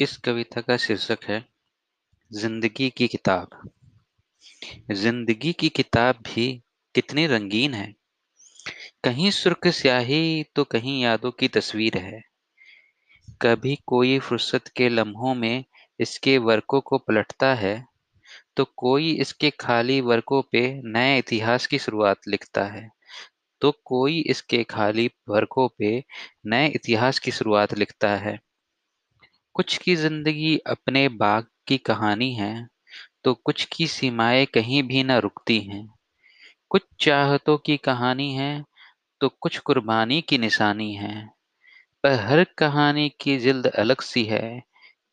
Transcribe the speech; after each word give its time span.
इस 0.00 0.16
कविता 0.16 0.60
का 0.60 0.76
शीर्षक 0.76 1.24
है, 1.28 1.42
ज़िंदगी 2.30 2.88
की 2.90 3.08
किताब। 3.08 3.50
ज़िंदगी 4.92 5.52
की 5.52 5.68
किताब 5.68 6.22
भी 6.26 6.46
कितनी 6.94 7.26
रंगीन 7.26 7.74
है। 7.74 7.92
कहीं 9.04 9.30
सुर्ख 9.30 9.68
स्याही 9.70 10.44
तो 10.56 10.64
कहीं 10.64 11.00
यादों 11.02 11.30
की 11.30 11.48
तस्वीर 11.48 11.98
है। 11.98 12.22
कभी 13.42 13.76
कोई 13.86 14.18
फुर्सत 14.20 14.68
के 14.76 14.88
लम्हों 14.88 15.34
में 15.34 15.64
इसके 16.00 16.38
वर्कों 16.40 16.80
को 16.80 16.98
पलटता 16.98 17.54
है 17.54 17.76
तो 18.56 18.64
कोई 18.76 19.12
इसके 19.12 19.50
खाली 19.60 20.00
वर्कों 20.02 20.42
पे 20.52 20.68
नए 20.84 21.18
इतिहास 21.18 21.66
की 21.66 21.78
शुरुआत 21.78 22.28
लिखता 22.28 22.64
है 22.66 22.88
तो 23.62 23.70
कोई 23.84 24.20
इसके 24.20 24.62
खाली 24.64 25.10
वर्कों 25.28 25.68
पे 25.78 25.98
नए 26.46 26.68
इतिहास 26.68 27.18
की 27.18 27.30
शुरुआत 27.30 27.78
लिखता 27.78 28.16
है। 28.16 28.38
कुछ 29.54 29.76
की 29.78 29.94
ज़िंदगी 29.96 30.56
अपने 30.66 31.08
बाग 31.08 31.46
की 31.68 31.76
कहानी 31.78 32.32
है 32.34 32.66
तो 33.24 33.34
कुछ 33.34 33.64
की 33.72 33.86
सीमाएँ 33.86 34.46
कहीं 34.46 34.82
भी 34.82 35.02
ना 35.04 35.18
रुकती 35.18 35.58
हैं। 35.60 35.86
कुछ 36.70 36.82
चाहतों 37.00 37.56
की 37.58 37.76
कहानी 37.76 38.32
है 38.34 38.64
तो 39.20 39.28
कुछ 39.40 39.58
कुर्बानी 39.58 40.20
की 40.22 40.38
निशानी 40.38 40.92
है। 40.94 41.14
पर 42.04 42.12
हर 42.20 42.44
कहानी 42.58 43.08
की 43.20 43.38
जिल्द 43.38 43.66
अलग 43.66 44.00
सी 44.00 44.24
है। 44.24 44.62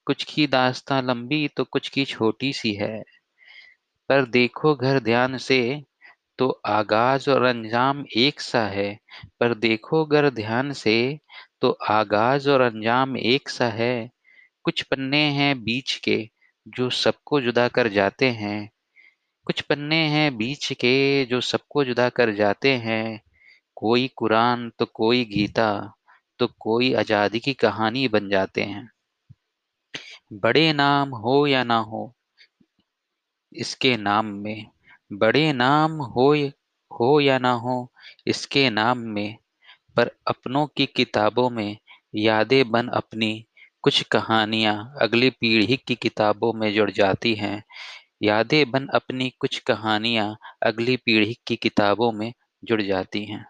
कुछ 0.08 0.24
की 0.24 0.48
दास्तां 0.48 1.04
लंबी 1.04 1.48
तो 1.48 1.64
कुछ 1.64 1.90
की 1.90 2.06
छोटी 2.06 2.54
सी 2.54 2.74
है। 2.74 3.04
पर 4.10 4.26
देखो 4.30 4.76
घर 4.76 5.00
ध्यान 5.00 5.38
से 5.40 5.62
तो 6.40 6.50
आगाज़ 6.68 7.30
और 7.32 7.44
अंजाम 7.44 8.06
एक 8.18 8.42
सा 8.42 8.66
है। 8.68 8.94
पर 9.40 9.54
देखो 9.60 10.06
घर 10.06 10.30
ध्यान 10.32 10.74
से 10.76 10.98
तो 11.62 11.72
आगाज़ 11.90 12.50
और 12.50 12.62
अंजाम 12.62 13.18
एक 13.18 13.50
सा 13.50 13.70
है। 13.70 14.10
कुछ 14.68 14.82
पन्ने 14.82 15.18
हैं 15.18 15.64
बीच 15.64 15.96
के 15.96 16.30
जो 16.68 16.90
सबको 16.90 17.42
जुदा 17.42 17.68
कर 17.68 17.88
जाते 17.88 18.26
हैं। 18.26 18.70
कुछ 19.46 19.62
पन्ने 19.62 19.96
हैं 19.96 20.38
बीच 20.38 20.74
के 20.74 21.26
जो 21.26 21.42
सबको 21.42 21.84
जुदा 21.84 22.10
कर 22.10 22.34
जाते 22.34 22.72
हैं। 22.72 23.22
कोई 23.76 24.08
कुरान 24.16 24.72
तो 24.80 24.86
कोई 24.86 25.26
गीता 25.26 25.94
तो 26.40 26.48
कोई 26.60 26.94
आज़ादी 26.94 27.40
की 27.40 27.54
कहानी 27.54 28.08
बन 28.08 28.30
जाते 28.30 28.62
हैं। 28.62 28.90
बड़े 30.34 30.74
नाम 30.74 31.10
हो 31.10 31.48
या 31.48 31.64
ना 31.64 31.78
हो, 31.78 32.16
इसके 33.54 33.98
नाम 33.98 34.26
में, 34.26 34.68
बड़े 35.14 35.54
नाम 35.54 35.92
हो 35.92 36.50
हो 36.92 37.20
या 37.20 37.40
ना 37.40 37.52
हो, 37.52 37.92
इसके 38.28 38.70
नाम 38.70 38.98
में, 38.98 39.38
पर 39.98 40.12
अपनों 40.28 40.68
की 40.68 40.86
किताबों 40.86 41.50
में 41.50 41.78
यादें 42.16 42.72
बन 42.72 42.88
अपनी 42.88 43.47
कुछ 43.88 44.02
कहानियाँ 44.04 44.74
अगली 45.02 45.30
पीढ़ी 45.30 45.78
की 45.78 45.96
किताबों 45.96 46.52
में 46.54 46.74
जुड़ 46.74 46.90
जाती 46.92 47.34
हैं। 47.36 47.64
यादें 48.24 48.72
बन 48.72 48.88
अपनी 48.96 49.30
कुछ 49.40 49.60
कहानियाँ 49.60 50.36
अगली 50.64 50.98
पीढ़ी 50.98 51.38
की 51.48 51.56
किताबों 51.56 52.12
में 52.12 52.34
जुड़ 52.64 52.82
जाती 52.82 53.26
हैं। 53.26 53.46